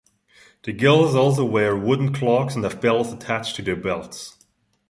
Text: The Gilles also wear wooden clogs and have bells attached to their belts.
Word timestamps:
The 0.63 0.75
Gilles 0.75 1.13
also 1.15 1.45
wear 1.45 1.77
wooden 1.77 2.11
clogs 2.11 2.55
and 2.55 2.63
have 2.63 2.81
bells 2.81 3.13
attached 3.13 3.55
to 3.57 3.61
their 3.61 3.75
belts. 3.75 4.35